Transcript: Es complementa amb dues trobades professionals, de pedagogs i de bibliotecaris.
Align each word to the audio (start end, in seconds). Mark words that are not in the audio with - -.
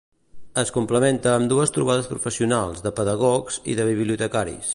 Es 0.61 0.71
complementa 0.77 1.33
amb 1.33 1.51
dues 1.51 1.75
trobades 1.77 2.09
professionals, 2.15 2.83
de 2.87 2.97
pedagogs 3.01 3.63
i 3.75 3.81
de 3.83 3.91
bibliotecaris. 3.93 4.67